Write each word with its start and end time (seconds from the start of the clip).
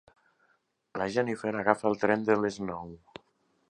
La 1.01 1.07
Jennifer 1.17 1.53
agafa 1.61 1.87
el 1.93 2.01
tren 2.07 2.27
de 2.31 2.43
les 2.45 2.63
nou. 2.71 2.95